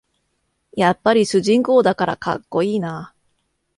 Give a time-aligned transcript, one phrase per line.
[0.73, 3.13] やっぱり主人公だからかっこいいな